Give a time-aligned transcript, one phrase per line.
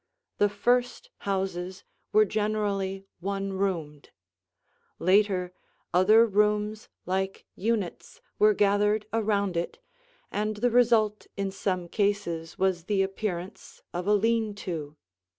[0.39, 4.09] The first houses were generally one roomed;
[4.97, 5.53] later,
[5.93, 9.77] other rooms like units were gathered around it,
[10.31, 14.95] and the result in some cases was the appearance of a lean to.